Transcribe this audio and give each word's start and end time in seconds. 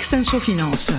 Finance. 0.00 0.92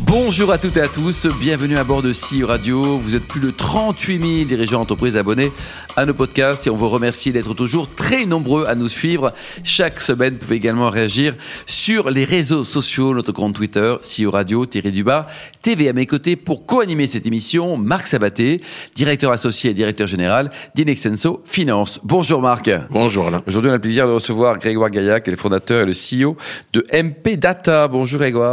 Bonjour 0.00 0.50
à 0.50 0.56
toutes 0.58 0.76
et 0.76 0.80
à 0.80 0.88
tous, 0.88 1.26
bienvenue 1.40 1.76
à 1.76 1.84
bord 1.84 2.00
de 2.00 2.12
CEO 2.12 2.46
Radio. 2.46 2.96
Vous 2.96 3.14
êtes 3.14 3.26
plus 3.26 3.40
de 3.40 3.50
38 3.50 4.18
000 4.18 4.44
dirigeants 4.44 4.78
d'entreprise 4.78 5.16
abonnés 5.16 5.52
à 5.94 6.06
nos 6.06 6.14
podcasts 6.14 6.66
et 6.66 6.70
on 6.70 6.76
vous 6.76 6.88
remercie 6.88 7.32
d'être 7.32 7.54
toujours 7.54 7.94
très 7.94 8.24
nombreux 8.24 8.64
à 8.66 8.74
nous 8.74 8.88
suivre. 8.88 9.32
Chaque 9.62 10.00
semaine, 10.00 10.34
vous 10.34 10.40
pouvez 10.40 10.56
également 10.56 10.88
réagir 10.90 11.34
sur 11.66 12.08
les 12.10 12.24
réseaux 12.24 12.64
sociaux, 12.64 13.14
notre 13.14 13.32
compte 13.32 13.54
Twitter, 13.54 13.96
CEO 14.02 14.30
Radio, 14.30 14.64
Thierry 14.64 14.92
Dubas, 14.92 15.26
TV 15.60 15.88
à 15.88 15.92
mes 15.92 16.06
côtés 16.06 16.36
pour 16.36 16.64
co-animer 16.66 17.06
cette 17.06 17.26
émission, 17.26 17.76
Marc 17.76 18.06
Sabaté, 18.06 18.62
directeur 18.94 19.32
associé 19.32 19.70
et 19.70 19.74
directeur 19.74 20.06
général 20.06 20.50
d'Inexenso 20.74 21.42
Finance. 21.44 22.00
Bonjour 22.04 22.40
Marc. 22.40 22.70
Bonjour 22.90 23.26
Alain. 23.26 23.42
Aujourd'hui, 23.46 23.70
on 23.70 23.74
a 23.74 23.76
le 23.76 23.82
plaisir 23.82 24.06
de 24.06 24.12
recevoir 24.12 24.58
Grégoire 24.58 24.90
Gaillac, 24.90 25.24
qui 25.24 25.30
est 25.30 25.32
le 25.32 25.38
fondateur 25.38 25.82
et 25.82 25.86
le 25.86 25.92
CEO 25.92 26.36
de 26.72 26.86
MP 26.92 27.36
Data. 27.36 27.88
Bonjour 27.88 28.20
Grégoire. 28.20 28.45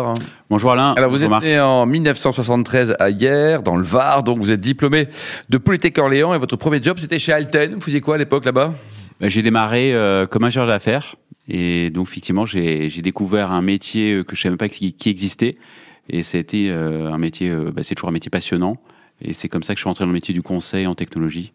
Bonjour 0.49 0.71
Alain. 0.71 0.93
Alors 0.93 1.09
vous 1.09 1.19
Bonjour 1.19 1.37
êtes 1.37 1.43
né 1.43 1.59
en 1.59 1.85
1973 1.85 2.95
à 2.99 3.09
Hier, 3.09 3.63
dans 3.63 3.75
le 3.75 3.83
Var, 3.83 4.23
donc 4.23 4.39
vous 4.39 4.51
êtes 4.51 4.61
diplômé 4.61 5.07
de 5.49 5.57
Polytech 5.57 5.97
Orléans 5.97 6.33
et 6.33 6.37
votre 6.37 6.55
premier 6.55 6.81
job 6.81 6.97
c'était 6.99 7.19
chez 7.19 7.33
Alten. 7.33 7.73
Vous 7.75 7.81
faisiez 7.81 8.01
quoi 8.01 8.15
à 8.15 8.17
l'époque 8.17 8.45
là-bas? 8.45 8.73
Bah, 9.19 9.29
J'ai 9.29 9.41
démarré 9.41 9.93
euh, 9.93 10.25
comme 10.25 10.43
ingénieur 10.43 10.67
d'affaires 10.67 11.15
et 11.49 11.89
donc 11.89 12.07
effectivement 12.07 12.45
j'ai 12.45 12.89
découvert 13.01 13.51
un 13.51 13.61
métier 13.61 14.13
euh, 14.13 14.23
que 14.23 14.35
je 14.35 14.41
savais 14.41 14.51
même 14.51 14.57
pas 14.57 14.69
qui, 14.69 14.93
qui 14.93 15.09
existait 15.09 15.57
et 16.09 16.19
été 16.19 16.69
euh, 16.69 17.11
un 17.11 17.17
métier, 17.17 17.49
euh, 17.49 17.71
bah, 17.71 17.83
c'est 17.83 17.95
toujours 17.95 18.09
un 18.09 18.13
métier 18.13 18.29
passionnant 18.29 18.77
et 19.21 19.33
c'est 19.33 19.47
comme 19.47 19.63
ça 19.63 19.73
que 19.73 19.77
je 19.77 19.83
suis 19.83 19.87
rentré 19.89 20.03
dans 20.03 20.09
le 20.09 20.13
métier 20.13 20.33
du 20.33 20.41
conseil 20.41 20.85
en 20.87 20.95
technologie. 20.95 21.53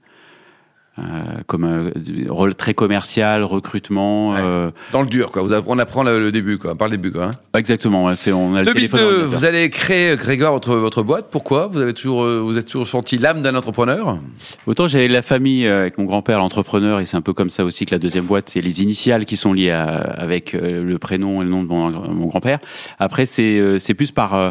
Euh, 0.98 1.40
comme 1.46 1.64
un 1.64 1.90
rôle 2.28 2.54
très 2.54 2.74
commercial, 2.74 3.44
recrutement. 3.44 4.30
Ouais. 4.32 4.38
euh, 4.42 4.70
Dans 4.92 5.02
le 5.02 5.06
dur, 5.06 5.30
quoi. 5.30 5.44
On 5.66 5.78
apprend 5.78 6.02
le, 6.02 6.18
le 6.18 6.32
début, 6.32 6.58
quoi. 6.58 6.74
Par 6.74 6.88
le 6.88 6.96
début, 6.96 7.12
quoi. 7.12 7.26
hein. 7.26 7.30
exactement. 7.58 8.04
ouais, 8.04 8.16
C'est 8.16 8.32
on 8.32 8.54
a 8.56 8.62
le 8.62 8.72
téléphone. 8.72 8.98
dans 9.00 9.06
2002, 9.06 9.18
l'ordinateur. 9.20 9.38
vous 9.38 9.44
allez 9.44 9.70
créer, 9.70 10.16
Grégoire, 10.16 10.52
votre, 10.52 10.74
votre 10.76 11.02
boîte. 11.02 11.26
Pourquoi? 11.30 11.68
Vous, 11.68 11.78
avez 11.80 11.94
toujours, 11.94 12.24
euh, 12.24 12.40
vous 12.40 12.58
êtes 12.58 12.66
toujours 12.66 12.86
senti 12.88 13.16
l'âme 13.16 13.42
d'un 13.42 13.54
entrepreneur? 13.54 14.18
Autant 14.66 14.88
j'avais 14.88 15.08
la 15.08 15.22
famille 15.22 15.66
euh, 15.66 15.82
avec 15.82 15.98
mon 15.98 16.04
grand-père, 16.04 16.38
l'entrepreneur, 16.38 17.00
et 17.00 17.06
c'est 17.06 17.16
un 17.16 17.20
peu 17.20 17.32
comme 17.32 17.50
ça 17.50 17.64
aussi 17.64 17.86
que 17.86 17.94
la 17.94 17.98
deuxième 17.98 18.24
boîte, 18.24 18.50
c'est 18.52 18.60
les 18.60 18.82
initiales 18.82 19.24
qui 19.24 19.36
sont 19.36 19.52
liées 19.52 19.70
à- 19.70 19.86
avec 20.00 20.54
euh, 20.54 20.82
le 20.82 20.98
prénom 20.98 21.40
et 21.42 21.44
le 21.44 21.50
nom 21.50 21.62
de 21.62 21.68
mon, 21.68 21.90
mon 21.90 22.26
grand-père. 22.26 22.58
Après, 22.98 23.26
c'est 23.26 23.58
euh, 23.58 23.78
c'est 23.78 23.94
plus 23.94 24.10
par 24.10 24.34
euh, 24.34 24.50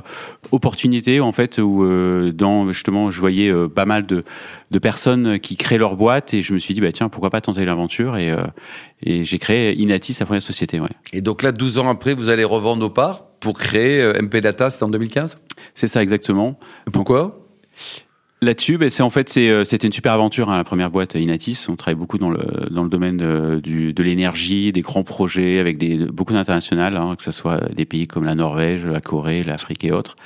opportunité 0.52 1.20
en 1.20 1.32
fait, 1.32 1.58
où 1.58 1.84
euh, 1.84 2.32
dans 2.32 2.68
justement, 2.72 3.12
je 3.12 3.20
voyais 3.20 3.50
euh, 3.52 3.68
pas 3.68 3.86
mal 3.86 4.06
de 4.06 4.24
de 4.72 4.80
personnes 4.80 5.40
qui 5.40 5.56
créent 5.56 5.78
leur 5.78 5.96
boîte, 5.96 6.34
et 6.34 6.42
je 6.42 6.54
me 6.54 6.60
suis 6.60 6.74
dit 6.74 6.82
bah 6.82 6.92
tiens, 6.92 7.10
pourquoi 7.10 7.30
pas 7.30 7.42
tenter 7.42 7.66
l'aventure 7.66 8.18
et 8.18 8.32
euh, 8.32 8.44
et 9.02 9.24
j'ai 9.24 9.40
créé 9.40 9.74
Inatis, 9.76 10.18
la 10.20 10.26
première 10.26 10.42
société. 10.42 10.80
Ouais. 10.80 10.90
Et 11.14 11.22
donc 11.22 11.44
là, 11.44 11.52
12 11.52 11.78
ans 11.80 11.90
après, 11.90 12.14
vous 12.14 12.30
allez 12.30 12.44
revendre 12.44 12.82
nos 12.82 12.90
parts 12.90 13.26
pour 13.40 13.58
créer 13.58 14.02
euh, 14.02 14.22
MP 14.22 14.38
Data, 14.38 14.70
c'était 14.70 14.84
en 14.84 14.90
2015 14.90 15.40
C'est 15.76 15.88
ça 15.88 16.02
exactement. 16.02 16.60
Pourquoi? 16.92 17.44
Là-dessus, 18.42 18.78
ben, 18.78 18.90
c'est 18.90 19.02
en 19.02 19.10
fait 19.10 19.30
c'est, 19.30 19.50
euh, 19.50 19.64
c'était 19.64 19.88
une 19.88 19.94
super 19.94 20.14
aventure 20.14 20.50
hein, 20.50 20.58
la 20.58 20.64
première 20.64 20.92
boîte 20.92 21.16
Inatis. 21.16 21.68
On 21.70 21.76
travaille 21.76 21.96
beaucoup 21.96 22.18
dans 22.18 22.30
le 22.30 22.68
dans 22.70 22.84
le 22.84 22.90
domaine 22.90 23.18
de, 23.18 23.60
du, 23.64 23.94
de 23.94 24.04
l'énergie, 24.04 24.72
des 24.72 24.82
grands 24.82 25.04
projets 25.04 25.60
avec 25.60 25.78
des 25.78 25.98
beaucoup 25.98 26.34
d'internationales, 26.34 26.98
hein, 26.98 27.16
que 27.18 27.24
ce 27.24 27.32
soit 27.32 27.74
des 27.74 27.86
pays 27.86 28.06
comme 28.06 28.26
la 28.26 28.36
Norvège, 28.36 28.86
la 28.86 29.02
Corée, 29.02 29.44
l'Afrique 29.44 29.84
et 29.86 29.92
autres. 29.92 30.18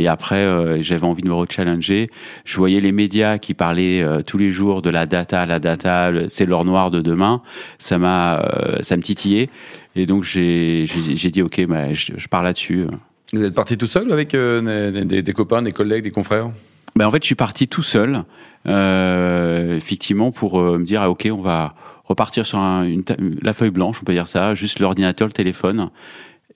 Et 0.00 0.06
après, 0.08 0.36
euh, 0.36 0.80
j'avais 0.80 1.04
envie 1.04 1.22
de 1.22 1.28
me 1.28 1.34
rechallenger. 1.34 2.08
Je 2.44 2.56
voyais 2.56 2.80
les 2.80 2.92
médias 2.92 3.38
qui 3.38 3.52
parlaient 3.52 4.00
euh, 4.00 4.22
tous 4.22 4.38
les 4.38 4.50
jours 4.52 4.80
de 4.80 4.90
la 4.90 5.06
data, 5.06 5.44
la 5.44 5.58
data, 5.58 6.10
c'est 6.28 6.46
l'or 6.46 6.64
noir 6.64 6.90
de 6.90 7.00
demain. 7.00 7.42
Ça 7.78 7.98
m'a, 7.98 8.38
euh, 8.40 8.78
ça 8.82 8.96
me 8.96 9.02
titillait. 9.02 9.50
Et 9.96 10.06
donc 10.06 10.22
j'ai 10.22 10.84
dit 10.86 11.42
ok, 11.42 11.66
bah, 11.66 11.92
je, 11.92 12.12
je 12.16 12.28
pars 12.28 12.42
là-dessus. 12.44 12.84
Vous 13.32 13.42
êtes 13.42 13.54
parti 13.54 13.76
tout 13.76 13.86
seul 13.88 14.10
avec 14.12 14.34
euh, 14.34 14.90
des, 14.92 15.04
des- 15.04 15.22
des 15.22 15.32
copains, 15.32 15.60
des 15.62 15.72
collègues, 15.72 16.04
des 16.04 16.10
confrères? 16.12 16.50
Ben 16.96 17.06
en 17.06 17.10
fait, 17.10 17.22
je 17.22 17.26
suis 17.26 17.34
parti 17.34 17.68
tout 17.68 17.82
seul, 17.82 18.22
euh, 18.66 19.76
effectivement, 19.76 20.30
pour 20.30 20.60
euh, 20.60 20.78
me 20.78 20.84
dire, 20.84 21.02
ah, 21.02 21.10
ok, 21.10 21.28
on 21.32 21.42
va 21.42 21.74
repartir 22.04 22.46
sur 22.46 22.58
un- 22.58 22.84
une, 22.84 23.04
ta- 23.04 23.16
la 23.42 23.52
feuille 23.52 23.70
blanche, 23.70 23.98
on 24.00 24.04
peut 24.04 24.12
dire 24.14 24.28
ça, 24.28 24.54
juste 24.54 24.78
l'ordinateur, 24.80 25.26
le 25.28 25.32
téléphone. 25.32 25.90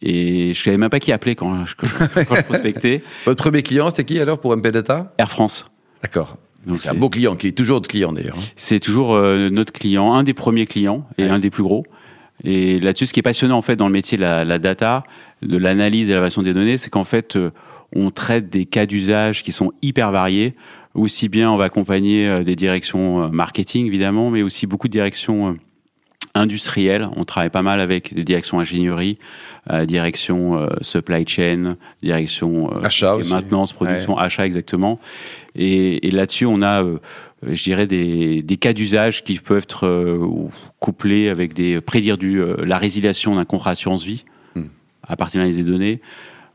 Et 0.03 0.53
je 0.53 0.63
savais 0.63 0.77
même 0.77 0.91
pas 0.91 0.99
qui 1.01 1.13
appeler 1.13 1.35
quand, 1.35 1.65
je- 1.65 1.75
quand, 1.77 1.87
je- 1.87 2.43
prospectais. 2.43 3.03
Votre 3.25 3.43
premier 3.43 3.63
client, 3.63 3.89
c'était 3.91 4.05
qui 4.05 4.21
alors 4.21 4.39
pour 4.41 4.53
MP 4.57 4.69
Data? 4.73 5.13
Air 5.19 5.31
France. 5.31 5.67
D'accord. 6.03 6.37
C'est 6.77 6.91
un 6.91 6.95
beau 6.95 7.09
client, 7.09 7.35
qui 7.35 7.49
est 7.49 7.53
toujours 7.53 7.77
votre 7.79 7.89
client 7.89 8.13
d'ailleurs. 8.13 8.37
hein. 8.37 8.43
C'est 8.57 8.79
toujours 8.79 9.15
euh, 9.15 9.49
notre 9.49 9.73
client, 9.73 10.13
un 10.15 10.23
des 10.23 10.35
premiers 10.35 10.67
clients 10.67 11.07
et 11.19 11.25
Ouais. 11.25 11.29
un 11.31 11.39
des 11.41 11.51
plus 11.51 11.63
gros. 11.65 11.85
Et 12.45 12.79
là-dessus, 12.81 13.07
ce 13.07 13.13
qui 13.13 13.21
est 13.21 13.23
passionnant 13.25 13.59
en 13.59 13.63
fait 13.63 13.77
dans 13.77 13.87
le 13.87 13.93
métier 13.93 14.17
de 14.17 14.23
la, 14.23 14.45
la 14.45 14.59
data, 14.59 15.03
de 15.43 15.57
l'analyse 15.57 16.09
et 16.09 16.13
l'évaluation 16.13 16.43
des 16.43 16.55
données, 16.55 16.77
c'est 16.79 16.91
qu'en 16.91 17.05
fait, 17.05 17.35
euh, 17.37 17.51
on 17.95 18.11
traite 18.11 18.49
des 18.49 18.65
cas 18.67 18.87
d'usage 18.87 19.43
qui 19.43 19.51
sont 19.53 19.73
hyper 19.83 20.11
variés. 20.13 20.55
Aussi 20.95 21.29
bien, 21.29 21.51
on 21.51 21.57
va 21.57 21.65
accompagner 21.65 22.29
euh, 22.29 22.45
des 22.45 22.55
directions 22.57 23.29
marketing 23.31 23.87
évidemment, 23.87 24.31
mais 24.31 24.43
aussi 24.43 24.67
beaucoup 24.67 24.87
de 24.89 24.93
directions 24.93 25.55
euh, 26.37 26.41
industrielles. 26.41 27.09
On 27.17 27.25
travaille 27.25 27.51
pas 27.51 27.63
mal 27.63 27.81
avec 27.81 28.15
des 28.15 28.25
directions 28.25 28.61
ingénierie, 28.61 29.19
euh, 29.71 29.85
direction 29.87 30.59
euh, 30.59 30.69
supply 30.81 31.27
chain, 31.27 31.77
direction 32.03 32.71
euh, 32.73 32.85
Achat 32.85 33.17
aussi. 33.17 33.33
maintenance, 33.33 33.73
production, 33.73 34.19
achat 34.19 34.47
exactement. 34.47 34.99
Et, 35.55 36.07
et 36.07 36.11
là-dessus, 36.11 36.47
on 36.47 36.63
a, 36.63 36.83
euh, 36.83 36.99
euh, 37.47 37.55
je 37.55 37.63
dirais, 37.63 37.87
des, 37.87 38.43
des 38.43 38.57
cas 38.57 38.73
d'usage 38.73 39.25
qui 39.25 39.39
peuvent 39.39 39.59
être 39.63 39.87
euh, 39.87 40.27
couplés 40.81 41.29
avec 41.29 41.55
des 41.55 41.81
prédire 41.81 42.19
du 42.19 42.41
euh, 42.41 42.57
la 42.65 42.79
résiliation 42.79 43.35
d'un 43.35 43.45
contrat 43.45 43.73
assurance 43.73 44.05
vie 44.05 44.25
Hmm. 44.55 44.65
à 45.09 45.17
partir 45.17 45.43
de 45.43 45.51
des 45.51 45.63
données, 45.63 46.01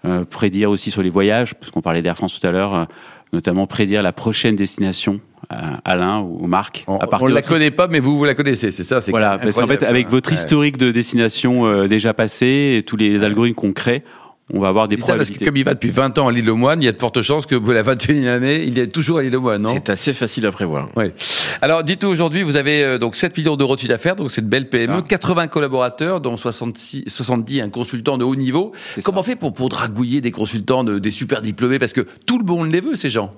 euh, 0.05 0.23
prédire 0.23 0.69
aussi 0.69 0.91
sur 0.91 1.01
les 1.01 1.09
voyages, 1.09 1.55
parce 1.55 1.71
qu'on 1.71 1.81
parlait 1.81 2.03
d'Air 2.03 2.15
France 2.15 2.39
tout 2.39 2.45
à 2.45 2.51
l'heure, 2.51 2.75
euh, 2.75 2.85
notamment 3.33 3.65
prédire 3.65 4.03
la 4.03 4.13
prochaine 4.13 4.55
destination 4.55 5.19
Alain 5.49 6.19
ou 6.19 6.45
Marc. 6.47 6.83
On, 6.87 6.99
on 7.21 7.27
ne 7.29 7.33
la 7.33 7.41
connaît 7.41 7.71
pas, 7.71 7.87
mais 7.87 7.99
vous, 7.99 8.17
vous 8.17 8.25
la 8.25 8.33
connaissez, 8.33 8.71
c'est 8.71 8.83
ça 8.83 8.99
c'est 9.01 9.11
voilà, 9.11 9.37
parce 9.37 9.55
qu'en 9.55 9.67
fait, 9.67 9.83
avec 9.83 10.09
votre 10.09 10.29
Ouais. 10.29 10.35
historique 10.35 10.77
de 10.77 10.91
destination 10.91 11.65
euh, 11.67 11.87
déjà 11.87 12.13
passé 12.13 12.75
et 12.77 12.83
tous 12.83 12.97
les 12.97 13.23
algorithmes 13.23 13.55
qu'on 13.55 13.71
crée, 13.73 14.03
on 14.53 14.59
va 14.61 14.69
avoir 14.69 14.87
des 14.87 14.95
C'est 14.95 15.03
ça, 15.03 15.15
parce 15.17 15.29
que 15.29 15.43
comme 15.43 15.57
il 15.57 15.63
va 15.65 15.73
depuis 15.73 15.89
20 15.89 16.17
ans 16.19 16.29
à 16.29 16.31
l'île 16.31 16.49
aux 16.49 16.55
Moines, 16.55 16.81
il 16.81 16.85
y 16.85 16.87
a 16.87 16.93
de 16.93 16.99
fortes 16.99 17.21
chances 17.21 17.45
que 17.45 17.55
pour 17.55 17.73
la 17.73 17.83
21e 17.83 18.27
année, 18.27 18.63
il 18.65 18.79
est 18.79 18.87
toujours 18.87 19.17
à 19.17 19.21
l'île 19.21 19.35
aux 19.35 19.41
Moines, 19.41 19.61
non? 19.61 19.73
C'est 19.73 19.89
assez 19.89 20.13
facile 20.13 20.45
à 20.47 20.51
prévoir. 20.53 20.87
Oui. 20.95 21.05
Alors, 21.61 21.83
dites-nous 21.83 22.07
aujourd'hui, 22.09 22.43
vous 22.43 22.55
avez 22.55 22.81
euh, 22.83 22.97
donc 22.97 23.15
7 23.17 23.37
millions 23.37 23.57
d'euros 23.57 23.75
de 23.75 23.79
chiffre 23.81 23.91
d'affaires, 23.91 24.15
donc 24.15 24.31
c'est 24.31 24.39
une 24.41 24.47
belle 24.47 24.69
PME, 24.69 24.95
Ah. 24.99 25.01
80 25.07 25.47
collaborateurs, 25.47 26.21
dont 26.21 26.37
66, 26.37 27.03
70 27.07 27.61
un 27.61 27.69
consultant 27.69 28.17
de 28.17 28.23
haut 28.23 28.35
niveau. 28.37 28.71
Comment 29.03 29.19
on 29.19 29.23
ça. 29.23 29.31
fait 29.31 29.35
pour, 29.35 29.53
pour 29.53 29.67
dragouiller 29.67 30.21
des 30.21 30.31
consultants, 30.31 30.85
de- 30.85 30.99
des 30.99 31.11
super 31.11 31.41
diplômés? 31.41 31.77
Parce 31.79 31.93
que 31.93 32.05
tout 32.25 32.37
le 32.39 32.45
monde 32.45 32.71
les 32.71 32.79
veut, 32.79 32.95
ces 32.95 33.09
gens. 33.09 33.31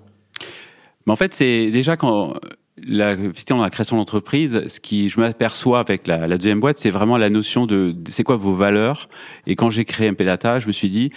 Mais 1.10 1.14
en 1.14 1.16
fait, 1.16 1.34
c'est 1.34 1.72
déjà 1.72 1.98
quand 1.98 2.36
la, 2.78 3.14
effectivement, 3.14 3.64
la 3.64 3.72
création 3.72 3.98
d'entreprise, 3.98 4.68
ce 4.68 4.80
qui 4.80 5.10
je 5.10 5.20
m'aperçois 5.20 5.80
avec 5.80 6.06
la, 6.06 6.28
la 6.28 6.38
deuxième 6.38 6.60
boîte, 6.60 6.78
c'est 6.78 6.92
vraiment 6.92 7.18
la 7.18 7.32
notion 7.32 7.66
de, 7.66 7.96
c'est 8.08 8.24
quoi 8.24 8.36
vos 8.36 8.54
valeurs? 8.54 9.10
Et 9.48 9.56
quand 9.56 9.72
j'ai 9.72 9.86
créé 9.86 10.12
MP 10.12 10.22
Data, 10.22 10.60
je 10.60 10.68
me 10.68 10.72
suis 10.72 10.88
dit, 10.88 11.10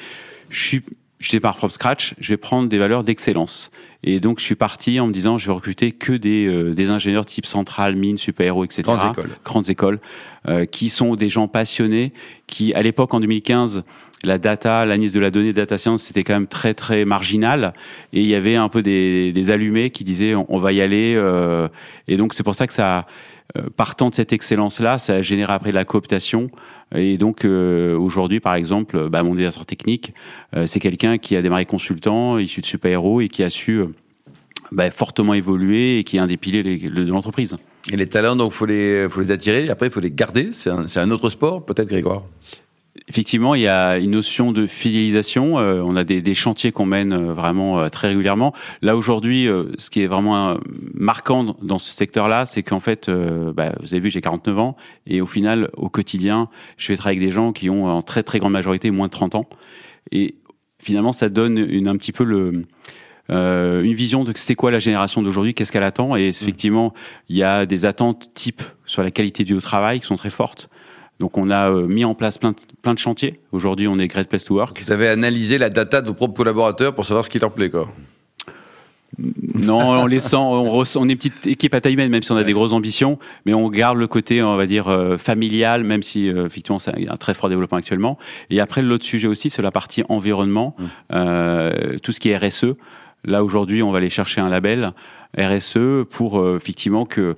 je 0.49 0.65
suis 0.65 0.83
je 1.23 1.31
démarre 1.31 1.57
from 1.57 1.71
scratch, 1.71 2.15
je 2.19 2.31
vais 2.31 2.37
prendre 2.37 2.69
des 2.69 2.79
valeurs 2.79 3.05
d'excellence. 3.05 3.71
Et 4.03 4.19
donc, 4.19 4.41
je 4.41 4.45
suis 4.45 4.57
parti 4.57 4.99
en 4.99 5.07
me 5.07 5.13
disant, 5.13 5.39
je 5.39 5.47
vais 5.47 5.53
recruter 5.53 5.93
que 5.93 6.13
des, 6.13 6.47
euh, 6.47 6.75
des 6.75 6.91
ingénieurs 6.91 7.25
type 7.25 7.47
centrale, 7.47 7.95
mine, 7.95 8.19
super-héros, 8.19 8.65
etc. 8.65 8.83
Grandes 8.83 9.13
écoles. 9.13 9.31
Grandes 9.45 9.71
écoles, 9.71 10.01
euh, 10.49 10.65
qui 10.65 10.91
sont 10.91 11.15
des 11.15 11.29
gens 11.29 11.47
passionnés, 11.47 12.13
qui, 12.49 12.75
à 12.75 12.83
l'époque, 12.83 13.15
en 13.15 13.21
2015, 13.21 13.85
la 14.25 14.39
data, 14.39 14.85
l'analyse 14.85 15.13
de 15.13 15.21
la 15.21 15.31
donnée, 15.31 15.53
data 15.53 15.79
science, 15.79 16.03
c'était 16.03 16.25
quand 16.25 16.35
même 16.35 16.49
très, 16.49 16.75
très 16.75 17.05
marginal. 17.05 17.73
Et 18.13 18.21
il 18.21 18.27
y 18.27 18.35
avait 18.35 18.57
un 18.57 18.69
peu 18.69 18.83
des, 18.83 19.33
des 19.33 19.51
allumés 19.53 19.91
qui 19.91 20.03
disaient, 20.03 20.35
on, 20.35 20.47
on 20.49 20.59
va 20.59 20.73
y 20.73 20.81
aller. 20.81 21.15
euh, 21.17 21.69
et 22.09 22.17
donc, 22.17 22.35
c'est 22.35 22.43
pour 22.43 22.57
ça 22.57 22.67
que 22.67 22.73
ça, 22.73 23.07
partant 23.77 24.11
de 24.11 24.15
cette 24.15 24.33
excellence-là, 24.33 24.99
ça 24.99 25.15
a 25.15 25.21
généré 25.21 25.53
après 25.53 25.71
de 25.71 25.75
la 25.75 25.85
cooptation. 25.85 26.49
Et 26.95 27.19
donc 27.19 27.45
euh, 27.45 27.97
aujourd'hui, 27.97 28.41
par 28.41 28.55
exemple, 28.55 29.09
bah, 29.09 29.23
mon 29.23 29.35
directeur 29.35 29.67
technique, 29.67 30.13
euh, 30.55 30.67
c'est 30.67 30.81
quelqu'un 30.81 31.19
qui 31.19 31.37
a 31.37 31.43
démarré 31.43 31.67
consultant, 31.67 32.39
issu 32.39 32.61
de 32.61 32.67
Super 32.67 32.93
Héros 32.93 33.21
et 33.21 33.29
qui 33.29 33.43
a 33.43 33.51
su 33.51 33.79
euh, 33.79 33.87
bah, 34.73 34.91
fortement 34.91 35.35
évoluer 35.35 35.99
et 35.99 36.05
qui 36.05 36.17
est 36.17 36.21
un 36.21 36.27
des 36.27 36.37
piliers 36.37 36.63
de 36.63 37.11
l'entreprise. 37.11 37.57
Et 37.91 37.97
les 37.97 38.09
talents, 38.09 38.37
donc, 38.37 38.53
faut 38.53 38.67
les, 38.67 39.09
faut 39.09 39.21
les 39.21 39.33
attirer. 39.33 39.69
Après, 39.69 39.89
il 39.89 39.93
faut 39.93 40.01
les 40.01 40.11
garder. 40.11 40.51
C'est 40.53 41.01
un 41.01 41.11
autre 41.11 41.31
sport, 41.31 41.65
peut-être, 41.65 41.89
Grégoire? 41.89 42.23
Effectivement, 43.09 43.55
il 43.55 43.63
y 43.63 43.69
a 43.69 43.99
une 43.99 44.13
notion 44.13 44.53
de 44.53 44.67
fidélisation. 44.67 45.59
Euh, 45.59 45.83
on 45.85 45.97
a 45.97 46.05
des, 46.05 46.23
des 46.23 46.35
chantiers 46.35 46.73
qu'on 46.73 46.87
mène 46.87 47.13
euh, 47.13 47.33
vraiment 47.33 47.81
euh, 47.81 47.89
très 47.89 48.09
régulièrement. 48.09 48.55
Là 48.81 48.97
aujourd'hui, 48.97 49.49
euh, 49.49 49.73
ce 49.79 49.91
qui 49.91 50.03
est 50.03 50.07
vraiment 50.07 50.57
marquant 50.95 51.57
dans 51.63 51.79
ce 51.79 51.93
secteur-là, 51.93 52.47
c'est 52.47 52.63
qu'en 52.63 52.81
fait, 52.81 53.11
bah, 53.11 53.73
vous 53.81 53.95
avez 53.95 54.01
vu, 54.01 54.11
j'ai 54.11 54.21
49 54.21 54.59
ans 54.59 54.77
et 55.07 55.21
au 55.21 55.27
final, 55.27 55.71
au 55.77 55.89
quotidien, 55.89 56.49
je 56.77 56.89
vais 56.89 56.97
travailler 56.97 57.19
avec 57.19 57.29
des 57.29 57.35
gens 57.35 57.53
qui 57.53 57.71
ont 57.71 57.87
en 57.87 58.03
très 58.03 58.23
très 58.23 58.39
grande 58.39 58.53
majorité 58.53 58.91
moins 58.91 59.07
de 59.07 59.13
30 59.13 59.35
ans. 59.35 59.47
Et 60.11 60.37
finalement, 60.79 61.13
ça 61.13 61.29
donne 61.29 61.59
une, 61.59 61.89
un 61.89 61.97
petit 61.97 62.13
peu 62.13 62.25
le 62.25 62.65
euh, 63.31 63.83
une 63.83 63.95
vision 63.95 64.25
de 64.25 64.33
c'est 64.35 64.55
quoi 64.55 64.71
la 64.71 64.81
génération 64.81 65.23
d'aujourd'hui, 65.23 65.55
qu'est-ce 65.55 65.73
qu'elle 65.73 65.83
attend. 65.83 66.17
Et 66.17 66.29
effectivement, 66.29 66.93
il 67.29 67.37
y 67.37 67.43
a 67.43 67.67
des 67.67 67.85
attentes 67.85 68.31
type 68.35 68.63
sur 68.85 69.03
la 69.03 69.11
qualité 69.11 69.45
du 69.45 69.57
travail 69.59 70.01
qui 70.01 70.07
sont 70.07 70.17
très 70.17 70.31
fortes. 70.31 70.69
Donc 71.23 71.39
on 71.39 71.51
a 71.51 71.71
euh, 71.71 71.87
mis 71.87 72.05
en 72.05 72.17
place 72.17 72.37
plein 72.37 72.51
de, 72.51 72.57
plein 72.83 72.95
de 72.95 72.99
chantiers. 72.99 73.39
Aujourd'hui, 73.53 73.87
on 73.87 73.97
est 74.01 74.09
Great 74.09 74.29
Place 74.29 74.45
to 74.47 74.57
Work. 74.57 74.83
Vous 74.85 74.91
avez 74.91 75.07
analysé 75.07 75.57
la 75.57 75.71
data 75.71 76.01
de 76.01 76.09
vos 76.09 76.15
propres 76.15 76.35
collaborateurs 76.35 76.97
pour 76.97 77.05
savoir 77.05 77.25
ce 77.25 77.31
qui 77.31 77.39
leur 77.39 77.53
plaît, 77.53 77.71
quoi. 77.71 77.87
Non, 79.55 80.01
on 80.01 80.07
les 80.07 80.19
sent, 80.19 80.35
on, 80.35 80.69
ressent- 80.69 81.01
on 81.01 81.09
est 81.09 81.13
une 81.13 81.19
petite 81.19 81.47
équipe 81.47 81.75
à 81.75 81.81
taille 81.81 81.93
humaine, 81.93 82.11
même 82.11 82.25
si 82.25 82.33
on 82.33 82.37
a 82.37 82.43
des 82.43 82.53
grosses 82.55 82.73
ambitions, 82.73 83.21
mais 83.47 83.55
on 83.55 83.69
garde 83.69 83.99
le 83.99 84.09
côté, 84.09 84.43
on 84.43 84.57
va 84.57 84.67
dire, 84.67 84.89
euh, 84.89 85.17
familial, 85.17 85.85
même 85.85 86.03
si 86.03 86.29
euh, 86.29 86.47
effectivement 86.47 86.81
c'est 86.81 87.09
un 87.09 87.17
très 87.17 87.35
fort 87.35 87.49
développement 87.49 87.79
actuellement. 87.79 88.19
Et 88.51 88.59
après, 88.59 88.83
l'autre 88.83 89.05
sujet 89.05 89.29
aussi, 89.29 89.49
c'est 89.49 89.63
la 89.63 89.71
partie 89.71 90.03
environnement, 90.09 90.75
euh, 91.13 91.99
tout 92.03 92.11
ce 92.11 92.19
qui 92.19 92.31
est 92.31 92.37
RSE. 92.37 92.73
Là 93.25 93.45
aujourd'hui, 93.45 93.85
on 93.85 93.93
va 93.93 93.99
aller 93.99 94.11
chercher 94.11 94.41
un 94.41 94.49
label 94.49 94.93
RSE 95.39 96.05
pour 96.11 96.45
effectivement 96.57 97.07
que 97.07 97.37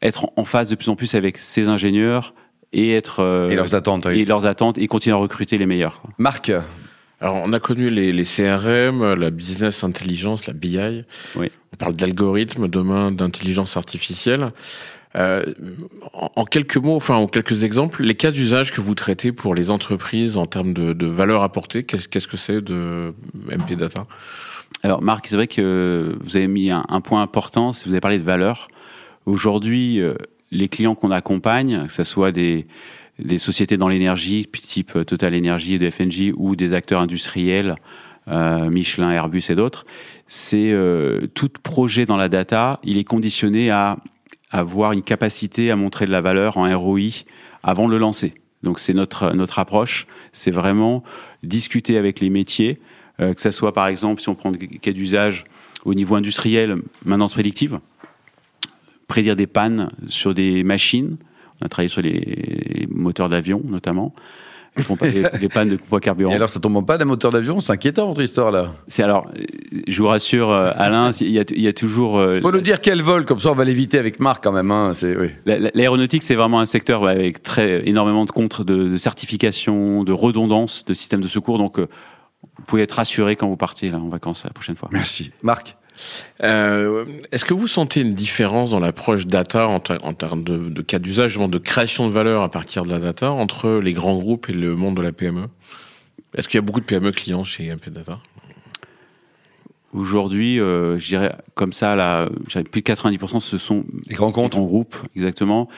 être 0.00 0.26
en 0.36 0.44
phase 0.44 0.68
de 0.68 0.76
plus 0.76 0.90
en 0.90 0.94
plus 0.94 1.16
avec 1.16 1.38
ces 1.38 1.66
ingénieurs 1.66 2.32
et 2.72 2.94
être 2.94 3.20
euh, 3.20 3.48
Et 3.50 3.56
leurs 3.56 3.74
attentes, 3.74 4.06
oui. 4.06 4.20
et 4.20 4.24
leurs 4.24 4.46
attentes 4.46 4.78
et 4.78 4.86
continuer 4.86 5.14
à 5.14 5.18
recruter 5.18 5.58
les 5.58 5.66
meilleurs. 5.66 6.00
quoi. 6.00 6.10
Marc, 6.18 6.50
Alors, 7.20 7.36
on 7.36 7.52
a 7.52 7.60
connu 7.60 7.88
les, 7.90 8.12
les 8.12 8.24
CRM, 8.24 9.14
la 9.14 9.30
business 9.30 9.84
intelligence, 9.84 10.46
la 10.46 10.52
BI. 10.52 11.04
Oui. 11.36 11.50
On 11.72 11.76
parle 11.76 11.94
d'algorithmes, 11.94 12.68
demain 12.68 13.10
d'intelligence 13.12 13.76
artificielle. 13.76 14.52
Euh, 15.14 15.46
en, 16.12 16.30
en 16.36 16.44
quelques 16.44 16.76
mots, 16.76 16.96
enfin 16.96 17.14
en 17.14 17.26
quelques 17.26 17.64
exemples, 17.64 18.02
les 18.02 18.14
cas 18.16 18.30
d'usage 18.32 18.70
que 18.70 18.82
vous 18.82 18.94
traitez 18.94 19.32
pour 19.32 19.54
les 19.54 19.70
entreprises 19.70 20.36
en 20.36 20.44
termes 20.44 20.74
de, 20.74 20.92
de 20.92 21.06
valeur 21.06 21.42
apportée, 21.42 21.84
qu'est-ce 21.84 22.06
qu'est-ce 22.08 22.28
que 22.28 22.36
c'est 22.36 22.60
de 22.60 23.14
MP 23.48 23.76
Data? 23.76 24.06
Alors 24.82 25.00
Marc, 25.00 25.26
c'est 25.28 25.36
vrai 25.36 25.46
que 25.46 26.16
vous 26.22 26.36
avez 26.36 26.48
mis 26.48 26.70
un, 26.70 26.84
un 26.90 27.00
point 27.00 27.22
important, 27.22 27.72
si 27.72 27.86
vous 27.86 27.92
avez 27.94 28.00
parlé 28.02 28.18
de 28.18 28.24
valeur. 28.24 28.68
Aujourd'hui, 29.24 30.00
euh, 30.00 30.14
les 30.50 30.68
clients 30.68 30.94
qu'on 30.94 31.10
accompagne, 31.10 31.86
que 31.86 31.92
ce 31.92 32.04
soit 32.04 32.32
des, 32.32 32.64
sociétés 33.38 33.76
dans 33.76 33.88
l'énergie, 33.88 34.46
type 34.46 34.96
euh, 34.96 35.04
Total 35.04 35.36
Energy 35.36 35.74
et 35.74 35.78
de 35.78 35.90
FNJ, 35.90 36.32
ou 36.36 36.56
des 36.56 36.74
acteurs 36.74 37.00
industriels, 37.00 37.74
euh, 38.28 38.68
Michelin, 38.70 39.10
Airbus 39.10 39.44
et 39.50 39.54
d'autres, 39.54 39.86
c'est 40.26 40.72
euh, 40.72 41.26
tout 41.34 41.48
projet 41.62 42.06
dans 42.06 42.16
la 42.16 42.28
data, 42.28 42.80
il 42.82 42.98
est 42.98 43.04
conditionné 43.04 43.70
à 43.70 43.98
avoir 44.50 44.92
une 44.92 45.02
capacité 45.02 45.70
à 45.70 45.76
montrer 45.76 46.06
de 46.06 46.12
la 46.12 46.20
valeur 46.20 46.56
en 46.56 46.78
ROI 46.78 47.22
avant 47.62 47.86
de 47.86 47.92
le 47.92 47.98
lancer. 47.98 48.34
Donc 48.62 48.80
c'est 48.80 48.94
notre 48.94 49.32
notre 49.32 49.58
approche, 49.58 50.06
c'est 50.32 50.50
vraiment 50.50 51.04
discuter 51.42 51.98
avec 51.98 52.20
les 52.20 52.30
métiers, 52.30 52.80
que 53.18 53.40
ça 53.40 53.52
soit 53.52 53.72
par 53.72 53.86
exemple 53.86 54.20
si 54.20 54.28
on 54.28 54.34
prend 54.34 54.50
des 54.50 54.66
cas 54.66 54.92
d'usage 54.92 55.44
au 55.84 55.94
niveau 55.94 56.16
industriel, 56.16 56.78
maintenance 57.04 57.34
prédictive, 57.34 57.78
prédire 59.08 59.36
des 59.36 59.46
pannes 59.46 59.90
sur 60.08 60.34
des 60.34 60.64
machines. 60.64 61.16
On 61.60 61.66
a 61.66 61.68
travaillé 61.68 61.88
sur 61.88 62.02
les 62.02 62.86
moteurs 62.90 63.28
d'avion 63.28 63.62
notamment. 63.64 64.14
Les, 64.76 64.82
pompa- 64.84 65.10
les- 65.10 65.40
les 65.40 65.48
pannes 65.54 65.70
de 65.70 65.78
à 65.90 66.00
carburant. 66.00 66.30
et 66.30 66.34
alors 66.34 66.50
ça 66.50 66.60
tombe 66.60 66.84
pas 66.84 66.98
d'un 66.98 67.06
moteur 67.06 67.30
d'avion 67.30 67.60
C'est 67.60 67.72
inquiétant 67.72 68.08
votre 68.08 68.20
histoire 68.20 68.50
là. 68.50 68.74
C'est 68.88 69.02
alors, 69.02 69.26
je 69.88 70.02
vous 70.02 70.08
rassure, 70.08 70.50
euh, 70.50 70.70
Alain, 70.76 71.12
il 71.22 71.30
y 71.30 71.38
a, 71.38 71.44
il 71.50 71.62
y 71.62 71.66
a 71.66 71.72
toujours. 71.72 72.18
euh, 72.18 72.40
Faut 72.42 72.52
nous 72.52 72.60
dire 72.60 72.82
quel 72.82 73.00
vol, 73.00 73.24
comme 73.24 73.38
ça 73.40 73.50
on 73.50 73.54
va 73.54 73.64
l'éviter 73.64 73.98
avec 73.98 74.20
Marc 74.20 74.44
quand 74.44 74.52
même. 74.52 74.70
Hein. 74.70 74.92
Oui. 75.02 75.28
L'aéronautique, 75.46 76.22
c'est 76.24 76.34
vraiment 76.34 76.60
un 76.60 76.66
secteur 76.66 77.06
avec 77.08 77.42
très 77.42 77.88
énormément 77.88 78.26
de 78.26 78.30
contre, 78.32 78.64
de, 78.64 78.88
de 78.88 78.96
certification, 78.98 80.04
de 80.04 80.12
redondance 80.12 80.84
de 80.84 80.92
systèmes 80.92 81.22
de 81.22 81.28
secours. 81.28 81.56
Donc, 81.56 81.78
euh, 81.78 81.88
vous 82.58 82.64
pouvez 82.66 82.82
être 82.82 82.92
rassuré 82.92 83.34
quand 83.34 83.48
vous 83.48 83.56
partez 83.56 83.88
là 83.88 83.98
en 83.98 84.08
vacances 84.08 84.44
la 84.44 84.50
prochaine 84.50 84.76
fois. 84.76 84.90
Merci. 84.92 85.30
Marc. 85.42 85.74
Euh, 86.42 87.04
Est-ce 87.32 87.44
que 87.44 87.54
vous 87.54 87.68
sentez 87.68 88.00
une 88.00 88.14
différence 88.14 88.70
dans 88.70 88.80
l'approche 88.80 89.26
data 89.26 89.66
en, 89.68 89.80
ter- 89.80 89.98
en 90.04 90.14
termes 90.14 90.44
de, 90.44 90.68
de 90.68 90.82
cas 90.82 90.98
d'usage, 90.98 91.36
de 91.38 91.58
création 91.58 92.06
de 92.08 92.12
valeur 92.12 92.42
à 92.42 92.50
partir 92.50 92.84
de 92.84 92.90
la 92.90 92.98
data 92.98 93.30
entre 93.32 93.80
les 93.82 93.92
grands 93.92 94.16
groupes 94.18 94.48
et 94.48 94.52
le 94.52 94.76
monde 94.76 94.96
de 94.96 95.02
la 95.02 95.12
PME 95.12 95.44
Est-ce 96.34 96.48
qu'il 96.48 96.58
y 96.58 96.62
a 96.62 96.62
beaucoup 96.62 96.80
de 96.80 96.84
PME 96.86 97.10
clients 97.12 97.44
chez 97.44 97.74
MP 97.74 97.90
Data? 97.90 98.18
Aujourd'hui, 99.92 100.60
euh, 100.60 100.98
je 100.98 101.06
dirais 101.08 101.34
comme 101.54 101.72
ça, 101.72 101.96
là, 101.96 102.28
plus 102.70 102.82
de 102.82 102.86
90%, 102.92 103.40
ce 103.40 103.56
sont 103.56 103.84
Les 104.08 104.14
grands 104.14 104.26
des 104.28 104.32
comptes. 104.34 104.52
grands 104.52 104.64
groupes, 104.64 104.96
exactement. 105.14 105.68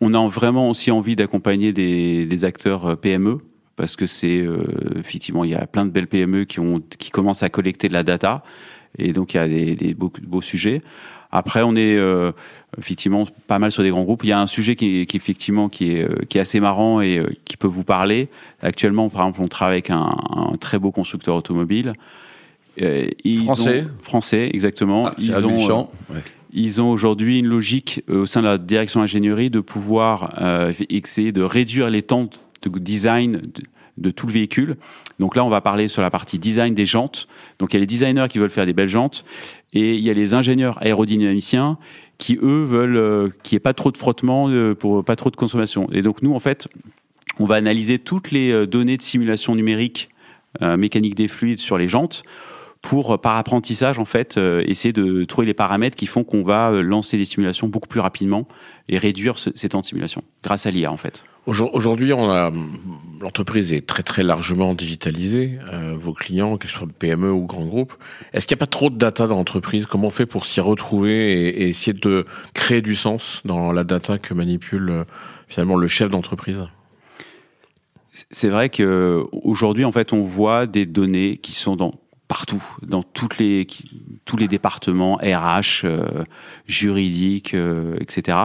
On 0.00 0.14
a 0.14 0.26
vraiment 0.28 0.70
aussi 0.70 0.90
envie 0.90 1.14
d'accompagner 1.14 1.72
des, 1.72 2.24
des 2.26 2.44
acteurs 2.44 2.86
euh, 2.86 2.96
PME 2.96 3.38
parce 3.76 3.94
que 3.96 4.06
c'est 4.06 4.40
euh, 4.40 4.64
effectivement 4.98 5.44
il 5.44 5.50
y 5.50 5.54
a 5.54 5.66
plein 5.66 5.86
de 5.86 5.90
belles 5.90 6.06
PME 6.06 6.44
qui 6.44 6.60
ont 6.60 6.82
qui 6.98 7.10
commencent 7.10 7.42
à 7.42 7.48
collecter 7.50 7.88
de 7.88 7.92
la 7.94 8.02
data 8.02 8.42
et 8.98 9.12
donc 9.12 9.34
il 9.34 9.36
y 9.38 9.40
a 9.40 9.48
des, 9.48 9.76
des 9.76 9.94
beaux, 9.94 10.12
beaux 10.22 10.42
sujets. 10.42 10.82
Après, 11.32 11.62
on 11.62 11.76
est 11.76 11.94
euh, 11.96 12.32
effectivement 12.76 13.24
pas 13.46 13.60
mal 13.60 13.70
sur 13.70 13.84
des 13.84 13.90
grands 13.90 14.02
groupes. 14.02 14.24
Il 14.24 14.30
y 14.30 14.32
a 14.32 14.40
un 14.40 14.48
sujet 14.48 14.74
qui, 14.74 15.06
effectivement 15.14 15.68
qui 15.68 15.92
est, 15.92 16.02
euh, 16.02 16.16
qui 16.28 16.38
est 16.38 16.40
assez 16.40 16.58
marrant 16.58 17.00
et 17.00 17.18
euh, 17.18 17.28
qui 17.44 17.56
peut 17.56 17.68
vous 17.68 17.84
parler. 17.84 18.28
Actuellement, 18.62 19.08
par 19.08 19.22
exemple, 19.22 19.40
on 19.42 19.46
travaille 19.48 19.74
avec 19.76 19.90
un, 19.90 20.12
un 20.34 20.56
très 20.56 20.80
beau 20.80 20.90
constructeur 20.90 21.36
automobile. 21.36 21.92
Ils 22.78 23.44
Français. 23.44 23.82
ont- 23.82 24.02
français, 24.02 24.50
exactement. 24.52 25.06
Ah, 25.08 25.14
ils, 25.18 25.34
ont, 25.44 25.70
euh. 26.10 26.14
Ouais. 26.14 26.20
ils 26.52 26.80
ont 26.80 26.90
aujourd'hui 26.90 27.38
une 27.40 27.46
logique 27.46 28.02
euh, 28.08 28.22
au 28.22 28.26
sein 28.26 28.40
de 28.40 28.46
la 28.46 28.58
direction 28.58 29.02
ingénierie 29.02 29.50
de 29.50 29.60
pouvoir 29.60 30.34
essayer 30.88 31.30
de 31.32 31.42
réduire 31.42 31.90
les 31.90 32.02
temps 32.02 32.28
de 32.62 32.78
design 32.78 33.32
de, 33.32 33.62
de 34.00 34.10
tout 34.10 34.26
le 34.26 34.32
véhicule. 34.32 34.76
Donc 35.18 35.36
là, 35.36 35.44
on 35.44 35.50
va 35.50 35.60
parler 35.60 35.88
sur 35.88 36.02
la 36.02 36.10
partie 36.10 36.38
design 36.38 36.74
des 36.74 36.86
jantes. 36.86 37.28
Donc 37.58 37.72
il 37.72 37.76
y 37.76 37.78
a 37.78 37.80
les 37.80 37.86
designers 37.86 38.26
qui 38.28 38.38
veulent 38.38 38.50
faire 38.50 38.66
des 38.66 38.72
belles 38.72 38.88
jantes 38.88 39.24
et 39.72 39.94
il 39.94 40.00
y 40.00 40.10
a 40.10 40.14
les 40.14 40.34
ingénieurs 40.34 40.78
aérodynamiciens 40.82 41.78
qui 42.18 42.38
eux 42.42 42.64
veulent 42.64 42.96
euh, 42.96 43.28
qu'il 43.42 43.54
n'y 43.54 43.58
ait 43.58 43.60
pas 43.60 43.74
trop 43.74 43.90
de 43.92 43.96
frottement 43.96 44.48
euh, 44.48 44.74
pour 44.74 45.04
pas 45.04 45.16
trop 45.16 45.30
de 45.30 45.36
consommation. 45.36 45.88
Et 45.92 46.02
donc 46.02 46.22
nous, 46.22 46.34
en 46.34 46.38
fait, 46.38 46.68
on 47.38 47.44
va 47.44 47.54
analyser 47.56 47.98
toutes 47.98 48.30
les 48.30 48.50
euh, 48.50 48.66
données 48.66 48.96
de 48.96 49.02
simulation 49.02 49.54
numérique 49.54 50.08
mécanique 50.60 51.14
des 51.14 51.28
fluides 51.28 51.60
sur 51.60 51.78
les 51.78 51.86
jantes 51.86 52.24
pour, 52.82 53.20
par 53.20 53.36
apprentissage, 53.36 54.00
en 54.00 54.04
fait, 54.04 54.36
essayer 54.66 54.92
de 54.92 55.22
trouver 55.22 55.46
les 55.46 55.54
paramètres 55.54 55.96
qui 55.96 56.06
font 56.06 56.24
qu'on 56.24 56.42
va 56.42 56.82
lancer 56.82 57.16
des 57.16 57.24
simulations 57.24 57.68
beaucoup 57.68 57.86
plus 57.86 58.00
rapidement 58.00 58.48
et 58.88 58.98
réduire 58.98 59.38
ce- 59.38 59.50
ces 59.54 59.68
temps 59.68 59.80
de 59.80 59.86
simulation 59.86 60.24
grâce 60.42 60.66
à 60.66 60.72
l'IA, 60.72 60.90
en 60.90 60.96
fait. 60.96 61.22
Aujourd- 61.46 61.74
Aujourd'hui, 61.74 62.12
l'entreprise 63.20 63.72
est 63.72 63.86
très 63.86 64.02
très 64.02 64.22
largement 64.22 64.74
digitalisée. 64.74 65.58
Euh, 65.72 65.94
vos 65.98 66.12
clients, 66.12 66.58
que 66.58 66.68
ce 66.68 66.74
soit 66.74 66.88
PME 66.98 67.32
ou 67.32 67.46
grands 67.46 67.64
groupes, 67.64 67.94
est-ce 68.32 68.46
qu'il 68.46 68.54
n'y 68.56 68.58
a 68.58 68.64
pas 68.66 68.70
trop 68.70 68.90
de 68.90 68.96
data 68.96 69.26
dans 69.26 69.36
l'entreprise? 69.36 69.86
Comment 69.86 70.08
on 70.08 70.10
fait 70.10 70.26
pour 70.26 70.44
s'y 70.44 70.60
retrouver 70.60 71.48
et, 71.48 71.68
essayer 71.68 71.94
de 71.94 72.26
créer 72.54 72.82
du 72.82 72.94
sens 72.94 73.40
dans 73.44 73.72
la 73.72 73.84
data 73.84 74.18
que 74.18 74.34
manipule 74.34 74.90
euh, 74.90 75.04
finalement 75.48 75.76
le 75.76 75.88
chef 75.88 76.10
d'entreprise? 76.10 76.62
C'est 78.30 78.48
vrai 78.48 78.68
que 78.68 79.24
aujourd'hui, 79.32 79.84
en 79.84 79.92
fait, 79.92 80.12
on 80.12 80.22
voit 80.22 80.66
des 80.66 80.84
données 80.84 81.38
qui 81.38 81.52
sont 81.52 81.76
partout, 82.30 82.62
dans 82.82 83.02
toutes 83.02 83.38
les, 83.38 83.66
tous 84.24 84.36
les 84.36 84.46
départements 84.46 85.16
RH, 85.16 85.82
euh, 85.84 86.22
juridiques, 86.68 87.54
euh, 87.54 87.96
etc. 87.98 88.38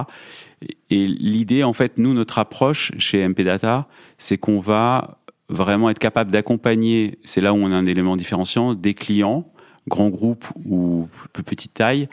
Et, 0.89 1.07
l'idée, 1.07 1.63
en 1.63 1.73
fait, 1.73 1.97
nous, 1.97 2.13
notre 2.13 2.39
approche 2.39 2.91
chez 2.97 3.27
MP 3.27 3.41
Data, 3.41 3.87
c'est 4.17 4.37
qu'on 4.37 4.59
va 4.59 5.19
vraiment 5.49 5.89
être 5.89 5.99
capable 5.99 6.31
d'accompagner, 6.31 7.19
c'est 7.23 7.41
là 7.41 7.53
où 7.53 7.57
on 7.57 7.71
a 7.71 7.75
un 7.75 7.85
élément 7.85 8.17
différenciant, 8.17 8.73
des 8.73 8.93
clients, 8.93 9.47
grands 9.87 10.09
groupes 10.09 10.45
ou 10.65 11.07
plus 11.33 11.43
petite 11.43 11.73
taille, 11.73 12.09